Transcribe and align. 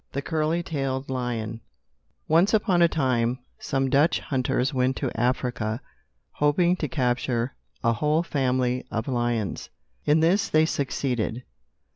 THE 0.13 0.21
CURLY 0.23 0.63
TAILED 0.63 1.09
LION 1.09 1.61
Once 2.27 2.55
upon 2.55 2.81
a 2.81 2.87
time, 2.87 3.37
some 3.59 3.87
Dutch 3.87 4.19
hunters 4.19 4.73
went 4.73 4.95
to 4.95 5.11
Africa, 5.15 5.79
hoping 6.31 6.75
to 6.77 6.87
capture 6.87 7.53
a 7.83 7.93
whole 7.93 8.23
family 8.23 8.83
of 8.89 9.07
lions. 9.07 9.69
In 10.05 10.21
this 10.21 10.49
they 10.49 10.65
succeeded. 10.65 11.43